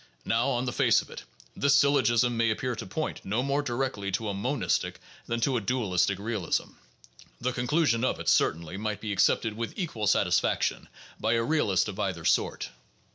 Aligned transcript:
Now, 0.25 0.47
on 0.49 0.65
the 0.65 0.73
face 0.73 1.03
of 1.03 1.11
it, 1.11 1.25
this 1.55 1.75
syl 1.75 1.93
logism 1.93 2.31
may 2.31 2.49
appear 2.49 2.75
to 2.75 2.87
point 2.87 3.23
no 3.23 3.43
more 3.43 3.61
directly 3.61 4.11
to 4.13 4.29
a 4.29 4.33
monistic 4.33 4.95
than 5.27 5.39
to 5.41 5.57
a 5.57 5.61
dualistic 5.61 6.17
realism; 6.17 6.69
the 7.39 7.53
conclusion 7.53 8.03
of 8.03 8.19
it, 8.19 8.27
certainly, 8.27 8.77
might 8.77 8.99
be 8.99 9.11
accepted 9.13 9.55
with 9.55 9.77
equal 9.77 10.07
satisfaction 10.07 10.89
by 11.19 11.33
a 11.33 11.43
realist 11.43 11.87
of 11.87 11.99
either 11.99 12.25
sort. 12.25 12.71